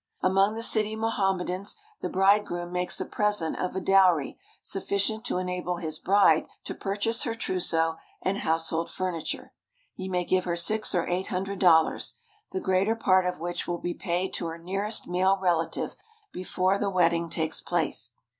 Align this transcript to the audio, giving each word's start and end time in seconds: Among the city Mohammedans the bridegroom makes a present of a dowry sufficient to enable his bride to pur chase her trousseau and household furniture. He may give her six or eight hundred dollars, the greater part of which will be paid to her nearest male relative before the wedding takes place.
Among 0.23 0.55
the 0.55 0.63
city 0.63 0.95
Mohammedans 0.95 1.75
the 2.01 2.09
bridegroom 2.09 2.71
makes 2.71 2.99
a 2.99 3.05
present 3.05 3.59
of 3.59 3.75
a 3.75 3.79
dowry 3.79 4.39
sufficient 4.59 5.23
to 5.25 5.37
enable 5.37 5.77
his 5.77 5.99
bride 5.99 6.47
to 6.63 6.73
pur 6.73 6.95
chase 6.95 7.21
her 7.21 7.35
trousseau 7.35 7.97
and 8.23 8.39
household 8.39 8.89
furniture. 8.89 9.53
He 9.93 10.09
may 10.09 10.25
give 10.25 10.45
her 10.45 10.55
six 10.55 10.95
or 10.95 11.07
eight 11.07 11.27
hundred 11.27 11.59
dollars, 11.59 12.17
the 12.51 12.59
greater 12.59 12.95
part 12.95 13.27
of 13.27 13.39
which 13.39 13.67
will 13.67 13.77
be 13.77 13.93
paid 13.93 14.33
to 14.33 14.47
her 14.47 14.57
nearest 14.57 15.07
male 15.07 15.37
relative 15.39 15.95
before 16.31 16.79
the 16.79 16.89
wedding 16.89 17.29
takes 17.29 17.61
place. 17.61 18.09